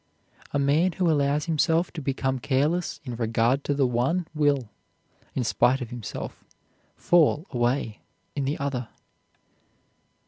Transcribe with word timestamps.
A 0.51 0.57
man 0.57 0.93
who 0.93 1.11
allows 1.11 1.45
himself 1.45 1.91
to 1.93 2.01
become 2.01 2.39
careless 2.39 2.99
in 3.03 3.15
regard 3.17 3.63
to 3.65 3.75
the 3.75 3.85
one 3.85 4.25
will, 4.33 4.71
in 5.35 5.43
spite 5.43 5.79
of 5.79 5.91
himself, 5.91 6.43
fall 6.95 7.45
away 7.51 8.01
in 8.35 8.45
the 8.45 8.57
other. 8.57 8.87